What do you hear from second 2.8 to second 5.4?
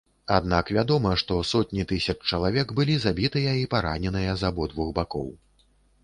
забітыя і параненыя з абодвух бакоў.